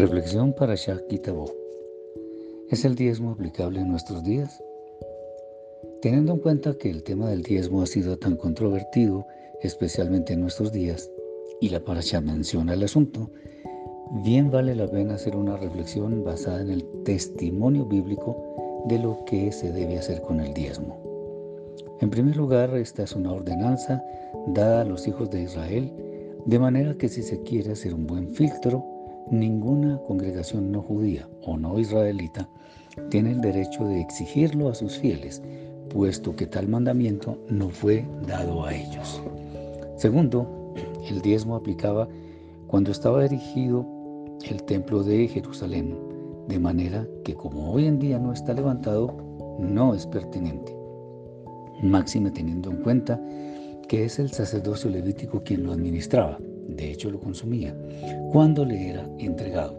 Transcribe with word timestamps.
Reflexión 0.00 0.54
para 0.54 0.76
Shakitabó. 0.76 1.52
¿Es 2.70 2.86
el 2.86 2.94
diezmo 2.94 3.32
aplicable 3.32 3.80
en 3.80 3.90
nuestros 3.90 4.24
días? 4.24 4.64
Teniendo 6.00 6.32
en 6.32 6.38
cuenta 6.38 6.72
que 6.72 6.88
el 6.88 7.02
tema 7.02 7.28
del 7.28 7.42
diezmo 7.42 7.82
ha 7.82 7.86
sido 7.86 8.16
tan 8.16 8.36
controvertido, 8.36 9.26
especialmente 9.60 10.32
en 10.32 10.40
nuestros 10.40 10.72
días, 10.72 11.10
y 11.60 11.68
la 11.68 11.80
parasha 11.80 12.22
menciona 12.22 12.72
el 12.72 12.82
asunto, 12.82 13.30
bien 14.24 14.50
vale 14.50 14.74
la 14.74 14.88
pena 14.88 15.16
hacer 15.16 15.36
una 15.36 15.58
reflexión 15.58 16.24
basada 16.24 16.62
en 16.62 16.70
el 16.70 16.86
testimonio 17.04 17.84
bíblico 17.84 18.82
de 18.86 19.00
lo 19.00 19.22
que 19.26 19.52
se 19.52 19.70
debe 19.70 19.98
hacer 19.98 20.22
con 20.22 20.40
el 20.40 20.54
diezmo. 20.54 20.96
En 22.00 22.08
primer 22.08 22.38
lugar, 22.38 22.74
esta 22.74 23.02
es 23.02 23.14
una 23.14 23.34
ordenanza 23.34 24.02
dada 24.46 24.80
a 24.80 24.86
los 24.86 25.06
hijos 25.06 25.28
de 25.28 25.42
Israel, 25.42 25.92
de 26.46 26.58
manera 26.58 26.94
que 26.94 27.10
si 27.10 27.22
se 27.22 27.42
quiere 27.42 27.72
hacer 27.72 27.92
un 27.92 28.06
buen 28.06 28.30
filtro, 28.30 28.82
Ninguna 29.28 29.98
congregación 30.06 30.72
no 30.72 30.82
judía 30.82 31.28
o 31.42 31.56
no 31.56 31.78
israelita 31.78 32.48
tiene 33.10 33.32
el 33.32 33.40
derecho 33.40 33.84
de 33.84 34.00
exigirlo 34.00 34.68
a 34.68 34.74
sus 34.74 34.98
fieles, 34.98 35.42
puesto 35.88 36.34
que 36.34 36.46
tal 36.46 36.68
mandamiento 36.68 37.38
no 37.48 37.68
fue 37.68 38.04
dado 38.26 38.64
a 38.64 38.74
ellos. 38.74 39.22
Segundo, 39.96 40.74
el 41.08 41.20
diezmo 41.20 41.56
aplicaba 41.56 42.08
cuando 42.66 42.90
estaba 42.90 43.24
erigido 43.24 43.86
el 44.48 44.62
templo 44.64 45.02
de 45.02 45.28
Jerusalén, 45.28 45.96
de 46.48 46.58
manera 46.58 47.06
que 47.24 47.34
como 47.34 47.72
hoy 47.72 47.86
en 47.86 47.98
día 47.98 48.18
no 48.18 48.32
está 48.32 48.52
levantado, 48.52 49.16
no 49.58 49.94
es 49.94 50.06
pertinente. 50.06 50.76
Máxime 51.82 52.30
teniendo 52.30 52.70
en 52.70 52.78
cuenta 52.78 53.20
que 53.88 54.04
es 54.04 54.18
el 54.18 54.30
sacerdocio 54.30 54.90
levítico 54.90 55.42
quien 55.42 55.64
lo 55.64 55.72
administraba 55.72 56.38
de 56.76 56.90
hecho 56.90 57.10
lo 57.10 57.20
consumía, 57.20 57.76
cuando 58.32 58.64
le 58.64 58.90
era 58.90 59.08
entregado. 59.18 59.78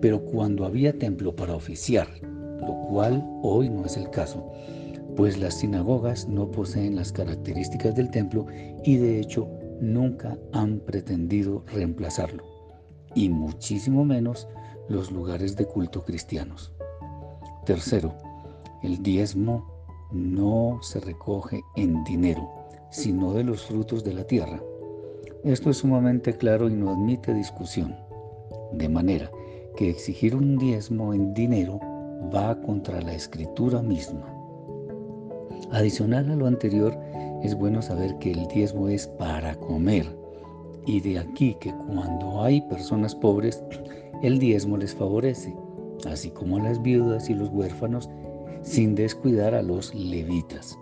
Pero 0.00 0.24
cuando 0.24 0.64
había 0.64 0.98
templo 0.98 1.34
para 1.34 1.54
oficiar, 1.54 2.08
lo 2.60 2.74
cual 2.88 3.24
hoy 3.42 3.68
no 3.68 3.84
es 3.84 3.96
el 3.96 4.10
caso, 4.10 4.52
pues 5.16 5.38
las 5.38 5.54
sinagogas 5.54 6.28
no 6.28 6.50
poseen 6.50 6.96
las 6.96 7.12
características 7.12 7.94
del 7.94 8.10
templo 8.10 8.46
y 8.84 8.96
de 8.96 9.20
hecho 9.20 9.48
nunca 9.80 10.38
han 10.52 10.78
pretendido 10.80 11.64
reemplazarlo, 11.72 12.44
y 13.14 13.28
muchísimo 13.28 14.04
menos 14.04 14.46
los 14.88 15.10
lugares 15.10 15.56
de 15.56 15.64
culto 15.66 16.04
cristianos. 16.04 16.72
Tercero, 17.64 18.14
el 18.82 19.02
diezmo 19.02 19.66
no 20.12 20.78
se 20.82 21.00
recoge 21.00 21.62
en 21.76 22.04
dinero, 22.04 22.48
sino 22.90 23.32
de 23.32 23.44
los 23.44 23.64
frutos 23.64 24.04
de 24.04 24.14
la 24.14 24.24
tierra. 24.24 24.62
Esto 25.46 25.70
es 25.70 25.76
sumamente 25.76 26.36
claro 26.36 26.68
y 26.68 26.74
no 26.74 26.90
admite 26.90 27.32
discusión. 27.32 27.94
De 28.72 28.88
manera 28.88 29.30
que 29.76 29.88
exigir 29.88 30.34
un 30.34 30.58
diezmo 30.58 31.14
en 31.14 31.34
dinero 31.34 31.78
va 32.34 32.60
contra 32.62 33.00
la 33.00 33.14
escritura 33.14 33.80
misma. 33.80 34.26
Adicional 35.70 36.32
a 36.32 36.34
lo 36.34 36.48
anterior, 36.48 36.98
es 37.44 37.54
bueno 37.54 37.80
saber 37.80 38.18
que 38.18 38.32
el 38.32 38.48
diezmo 38.48 38.88
es 38.88 39.06
para 39.06 39.54
comer. 39.54 40.04
Y 40.84 41.00
de 41.00 41.20
aquí 41.20 41.56
que 41.60 41.72
cuando 41.86 42.42
hay 42.42 42.60
personas 42.62 43.14
pobres, 43.14 43.62
el 44.24 44.40
diezmo 44.40 44.76
les 44.76 44.96
favorece, 44.96 45.54
así 46.10 46.28
como 46.30 46.56
a 46.56 46.62
las 46.64 46.82
viudas 46.82 47.30
y 47.30 47.34
los 47.34 47.50
huérfanos, 47.50 48.10
sin 48.62 48.96
descuidar 48.96 49.54
a 49.54 49.62
los 49.62 49.94
levitas 49.94 50.76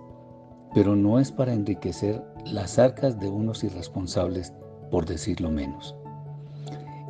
pero 0.74 0.96
no 0.96 1.20
es 1.20 1.30
para 1.30 1.54
enriquecer 1.54 2.20
las 2.46 2.78
arcas 2.78 3.18
de 3.18 3.28
unos 3.28 3.64
irresponsables, 3.64 4.52
por 4.90 5.06
decirlo 5.06 5.50
menos. 5.50 5.96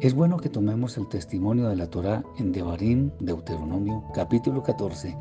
Es 0.01 0.13
bueno 0.15 0.37
que 0.37 0.49
tomemos 0.49 0.99
el 0.99 1.09
testimonio 1.09 1.69
de 1.69 1.77
la 1.77 1.89
Torá 1.89 2.25
en 2.39 2.53
Devarim, 2.53 3.11
Deuteronomio, 3.21 4.05
capítulo 4.13 4.63
14, 4.63 5.17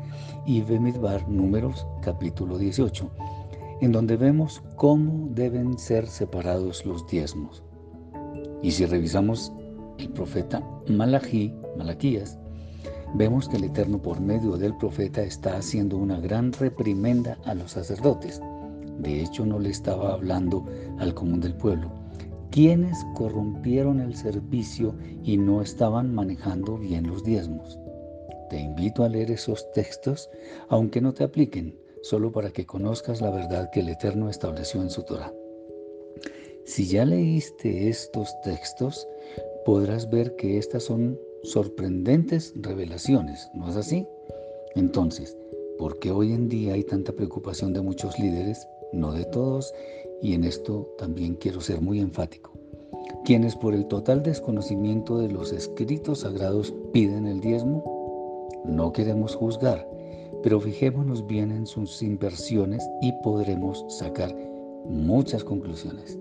y 0.46 0.62
Bemidbar, 0.62 1.28
Números, 1.28 1.86
capítulo 2.02 2.58
18, 2.58 3.10
en 3.80 3.92
donde 3.92 4.16
vemos 4.16 4.62
cómo 4.76 5.28
deben 5.30 5.78
ser 5.78 6.06
separados 6.06 6.84
los 6.84 7.06
diezmos. 7.06 7.62
Y 8.62 8.72
si 8.72 8.84
revisamos 8.84 9.52
el 9.98 10.10
profeta 10.10 10.62
Malají, 10.88 11.54
Malaquías, 11.76 12.38
vemos 13.14 13.48
que 13.48 13.56
el 13.56 13.64
Eterno 13.64 14.02
por 14.02 14.20
medio 14.20 14.56
del 14.56 14.76
profeta 14.76 15.22
está 15.22 15.56
haciendo 15.56 15.96
una 15.96 16.18
gran 16.18 16.52
reprimenda 16.52 17.38
a 17.44 17.54
los 17.54 17.72
sacerdotes. 17.72 18.40
De 19.04 19.22
hecho, 19.22 19.46
no 19.46 19.58
le 19.58 19.70
estaba 19.70 20.14
hablando 20.14 20.64
al 20.98 21.14
común 21.14 21.40
del 21.40 21.54
pueblo, 21.54 21.92
quienes 22.50 22.96
corrompieron 23.14 24.00
el 24.00 24.16
servicio 24.16 24.94
y 25.22 25.36
no 25.36 25.60
estaban 25.60 26.14
manejando 26.14 26.78
bien 26.78 27.06
los 27.06 27.22
diezmos. 27.22 27.78
Te 28.50 28.58
invito 28.58 29.04
a 29.04 29.08
leer 29.08 29.30
esos 29.30 29.70
textos, 29.72 30.30
aunque 30.68 31.00
no 31.00 31.12
te 31.12 31.24
apliquen, 31.24 31.78
solo 32.02 32.32
para 32.32 32.50
que 32.50 32.66
conozcas 32.66 33.20
la 33.20 33.30
verdad 33.30 33.70
que 33.72 33.80
el 33.80 33.88
Eterno 33.88 34.28
estableció 34.28 34.80
en 34.82 34.90
su 34.90 35.02
Torah. 35.02 35.32
Si 36.64 36.86
ya 36.86 37.04
leíste 37.04 37.88
estos 37.88 38.40
textos, 38.42 39.06
podrás 39.64 40.08
ver 40.08 40.34
que 40.36 40.56
estas 40.56 40.84
son 40.84 41.18
sorprendentes 41.42 42.54
revelaciones, 42.56 43.50
¿no 43.54 43.68
es 43.68 43.76
así? 43.76 44.06
Entonces, 44.74 45.36
¿por 45.78 45.98
qué 45.98 46.10
hoy 46.10 46.32
en 46.32 46.48
día 46.48 46.74
hay 46.74 46.84
tanta 46.84 47.12
preocupación 47.12 47.72
de 47.72 47.82
muchos 47.82 48.18
líderes? 48.18 48.66
No 48.94 49.12
de 49.12 49.24
todos, 49.24 49.74
y 50.22 50.34
en 50.34 50.44
esto 50.44 50.88
también 50.96 51.34
quiero 51.34 51.60
ser 51.60 51.80
muy 51.80 52.00
enfático. 52.00 52.52
Quienes 53.24 53.56
por 53.56 53.74
el 53.74 53.86
total 53.86 54.22
desconocimiento 54.22 55.18
de 55.18 55.28
los 55.28 55.52
escritos 55.52 56.20
sagrados 56.20 56.72
piden 56.92 57.26
el 57.26 57.40
diezmo, 57.40 58.48
no 58.64 58.92
queremos 58.92 59.34
juzgar, 59.34 59.86
pero 60.42 60.60
fijémonos 60.60 61.26
bien 61.26 61.50
en 61.50 61.66
sus 61.66 62.02
inversiones 62.02 62.88
y 63.02 63.12
podremos 63.22 63.84
sacar 63.88 64.34
muchas 64.86 65.42
conclusiones. 65.42 66.18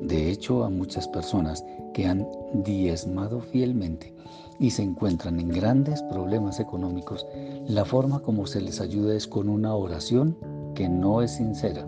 De 0.00 0.30
hecho, 0.30 0.64
a 0.64 0.70
muchas 0.70 1.08
personas 1.08 1.64
que 1.94 2.06
han 2.06 2.26
diezmado 2.52 3.40
fielmente 3.40 4.14
y 4.58 4.70
se 4.70 4.82
encuentran 4.82 5.38
en 5.38 5.48
grandes 5.48 6.02
problemas 6.04 6.60
económicos, 6.60 7.26
la 7.66 7.84
forma 7.84 8.20
como 8.20 8.46
se 8.46 8.60
les 8.60 8.80
ayuda 8.80 9.14
es 9.14 9.26
con 9.26 9.48
una 9.48 9.74
oración 9.74 10.36
que 10.74 10.88
no 10.88 11.22
es 11.22 11.32
sincera. 11.32 11.86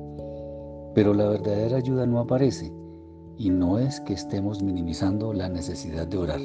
Pero 0.95 1.15
la 1.15 1.29
verdadera 1.29 1.77
ayuda 1.77 2.07
no 2.07 2.21
aparece 2.21 2.73
y 3.37 3.51
no 3.51 3.79
es 3.79 4.01
que 4.01 4.13
estemos 4.13 4.63
minimizando 4.63 5.33
la 5.33 5.49
necesidad 5.49 6.07
de 6.07 6.19
orar. 6.19 6.41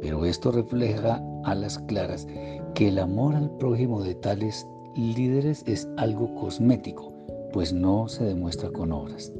Pero 0.00 0.24
esto 0.26 0.50
refleja 0.50 1.22
a 1.44 1.54
las 1.54 1.78
claras 1.78 2.26
que 2.74 2.88
el 2.88 2.98
amor 2.98 3.34
al 3.36 3.50
prójimo 3.56 4.02
de 4.02 4.14
tales 4.16 4.66
líderes 4.96 5.62
es 5.66 5.88
algo 5.96 6.34
cosmético, 6.34 7.12
pues 7.52 7.72
no 7.72 8.08
se 8.08 8.24
demuestra 8.24 8.70
con 8.70 8.92
obras. 8.92 9.32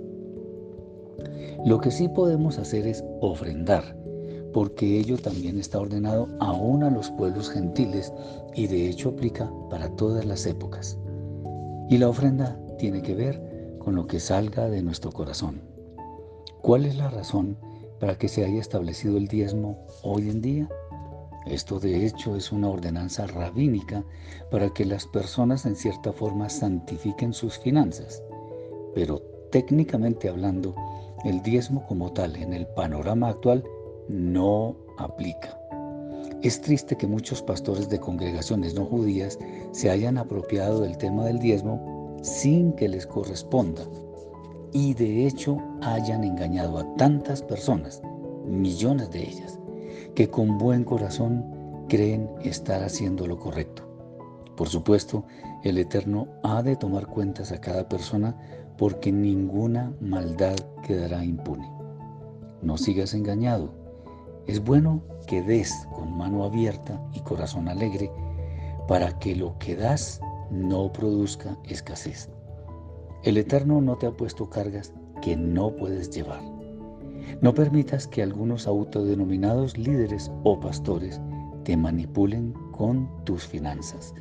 Lo 1.65 1.81
que 1.81 1.91
sí 1.91 2.09
podemos 2.09 2.59
hacer 2.59 2.87
es 2.87 3.05
ofrendar, 3.21 3.97
porque 4.53 4.99
ello 4.99 5.19
también 5.19 5.59
está 5.59 5.81
ordenado 5.81 6.29
aún 6.41 6.83
a 6.83 6.91
los 6.91 7.11
pueblos 7.11 7.51
gentiles 7.51 8.13
y 8.55 8.67
de 8.67 8.89
hecho 8.89 9.11
aplica 9.11 9.51
para 9.71 9.89
todas 9.97 10.25
las 10.25 10.47
épocas. 10.47 10.99
Y 11.89 11.99
la 11.99 12.09
ofrenda 12.09 12.59
tiene 12.79 13.03
que 13.03 13.15
ver 13.15 13.52
con 13.83 13.97
lo 13.97 14.07
que 14.07 14.21
salga 14.21 14.69
de 14.69 14.83
nuestro 14.83 15.11
corazón. 15.13 15.61
¿Cuál 16.63 16.87
es 16.87 16.97
la 16.97 17.11
razón 17.11 17.59
para 17.99 18.17
que 18.17 18.29
se 18.29 18.45
haya 18.45 18.61
establecido 18.61 19.17
el 19.17 19.29
diezmo 19.29 19.87
hoy 20.03 20.31
en 20.31 20.41
día? 20.41 20.69
Esto 21.47 21.81
de 21.81 22.07
hecho 22.07 22.37
es 22.37 22.53
una 22.53 22.71
ordenanza 22.71 23.27
rabínica 23.27 24.05
para 24.51 24.71
que 24.71 24.85
las 24.85 25.07
personas 25.07 25.67
en 25.67 25.75
cierta 25.75 26.13
forma 26.13 26.49
santifiquen 26.49 27.33
sus 27.33 27.59
finanzas. 27.59 28.23
Pero 28.95 29.21
técnicamente 29.51 30.29
hablando, 30.29 30.75
el 31.25 31.43
diezmo 31.43 31.85
como 31.87 32.13
tal 32.13 32.37
en 32.37 32.53
el 32.53 32.67
panorama 32.69 33.29
actual 33.29 33.65
no 34.09 34.77
aplica. 34.99 35.59
Es 36.43 36.61
triste 36.61 36.97
que 36.97 37.07
muchos 37.07 37.43
pastores 37.43 37.89
de 37.89 38.01
congregaciones 38.01 38.75
no 38.75 38.85
judías 38.85 39.39
se 39.73 39.91
hayan 39.91 40.19
apropiado 40.19 40.81
del 40.81 40.97
tema 40.99 41.25
del 41.25 41.39
diezmo 41.39 41.92
sin 42.23 42.73
que 42.73 42.89
les 42.89 43.07
corresponda 43.07 43.83
y 44.73 44.95
de 44.95 45.27
hecho 45.27 45.59
hayan 45.83 46.25
engañado 46.25 46.79
a 46.79 46.95
tantas 46.97 47.43
personas, 47.43 48.01
millones 48.47 49.11
de 49.11 49.23
ellas, 49.23 49.59
que 50.15 50.31
con 50.31 50.57
buen 50.57 50.85
corazón 50.85 51.45
creen 51.89 52.31
estar 52.43 52.83
haciendo 52.83 53.27
lo 53.27 53.39
correcto. 53.39 53.83
Por 54.57 54.69
supuesto, 54.69 55.25
el 55.63 55.79
Eterno 55.79 56.29
ha 56.43 56.63
de 56.63 56.77
tomar 56.77 57.07
cuentas 57.07 57.53
a 57.53 57.61
cada 57.61 57.89
persona 57.89 58.37
porque 58.79 59.13
ninguna 59.13 59.93
maldad 60.01 60.57
quedará 60.87 61.25
impune. 61.25 61.71
No 62.63 62.79
sigas 62.79 63.15
engañado. 63.15 63.75
Es 64.47 64.63
bueno 64.63 65.03
que 65.27 65.43
des 65.43 65.87
con 65.95 66.17
mano 66.17 66.45
abierta 66.45 67.01
y 67.13 67.21
corazón 67.21 67.69
alegre 67.69 68.11
para 68.89 69.19
que 69.19 69.37
lo 69.37 69.59
que 69.59 69.77
das 69.77 70.21
no 70.53 70.93
produzca 70.93 71.59
escasez. 71.65 72.29
El 73.25 73.39
Eterno 73.39 73.81
no 73.81 73.97
te 73.97 74.07
ha 74.07 74.13
puesto 74.13 74.51
cargas 74.51 74.93
que 75.23 75.37
no 75.37 75.75
puedes 75.75 76.11
llevar. 76.11 76.43
No 77.41 77.55
permitas 77.55 78.07
que 78.07 78.23
algunos 78.23 78.67
autodenominados 78.67 79.79
líderes 79.79 80.31
o 80.45 80.61
pastores 80.61 81.21
te 81.65 81.77
manipulen 81.77 82.53
con 82.73 83.09
tus 83.25 83.47
finanzas. 83.47 84.15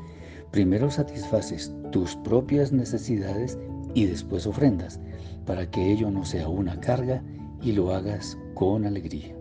Primero 0.52 0.90
satisfaces 0.90 1.74
tus 1.92 2.16
propias 2.18 2.72
necesidades 2.72 3.58
y 3.94 4.06
después 4.06 4.48
ofrendas, 4.48 5.00
para 5.46 5.70
que 5.70 5.92
ello 5.92 6.12
no 6.12 6.24
sea 6.24 6.48
una 6.48 6.80
carga 6.80 7.24
y 7.62 7.74
lo 7.74 7.94
hagas 7.94 8.38
con 8.54 8.86
alegría. 8.86 9.36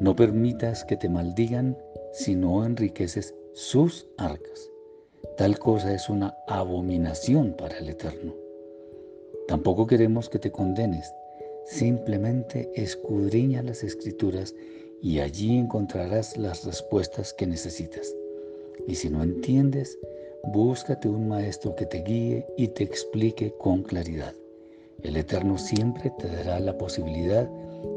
No 0.00 0.16
permitas 0.16 0.84
que 0.84 0.96
te 0.96 1.08
maldigan 1.08 1.76
si 2.12 2.34
no 2.34 2.64
enriqueces 2.64 3.34
sus 3.52 4.08
arcas. 4.18 4.73
Tal 5.36 5.58
cosa 5.58 5.92
es 5.92 6.08
una 6.08 6.36
abominación 6.46 7.54
para 7.54 7.78
el 7.78 7.88
Eterno. 7.88 8.34
Tampoco 9.48 9.86
queremos 9.86 10.28
que 10.28 10.38
te 10.38 10.52
condenes. 10.52 11.12
Simplemente 11.66 12.70
escudriña 12.74 13.62
las 13.62 13.82
escrituras 13.82 14.54
y 15.02 15.18
allí 15.18 15.58
encontrarás 15.58 16.36
las 16.36 16.64
respuestas 16.64 17.32
que 17.32 17.46
necesitas. 17.46 18.14
Y 18.86 18.94
si 18.94 19.10
no 19.10 19.22
entiendes, 19.22 19.98
búscate 20.44 21.08
un 21.08 21.28
maestro 21.28 21.74
que 21.74 21.86
te 21.86 22.02
guíe 22.02 22.46
y 22.56 22.68
te 22.68 22.84
explique 22.84 23.52
con 23.58 23.82
claridad. 23.82 24.34
El 25.02 25.16
Eterno 25.16 25.58
siempre 25.58 26.12
te 26.18 26.28
dará 26.28 26.60
la 26.60 26.78
posibilidad 26.78 27.48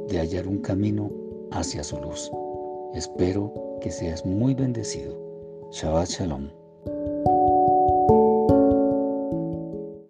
de 0.08 0.18
hallar 0.18 0.48
un 0.48 0.60
camino 0.60 1.12
hacia 1.52 1.84
su 1.84 1.98
luz. 1.98 2.32
Espero 2.94 3.54
que 3.82 3.92
seas 3.92 4.26
muy 4.26 4.54
bendecido. 4.54 5.16
Shabbat 5.72 6.10
Shalom. 6.10 6.57